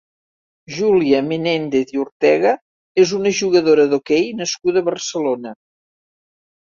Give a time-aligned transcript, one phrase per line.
[0.75, 2.53] Júlia Menéndez i Ortega
[3.03, 5.53] és una jugadora d'hoquei nascuda a Barcelona.